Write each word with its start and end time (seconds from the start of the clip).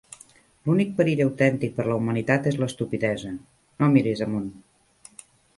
L'únic 0.69 0.95
perill 1.01 1.21
autèntic 1.25 1.75
per 1.75 1.85
a 1.85 1.91
la 1.91 1.99
humanitat 2.01 2.49
és 2.53 2.59
l'estupidesa. 2.63 3.37
No 3.85 3.91
mires 3.99 4.25
amunt! 4.29 4.53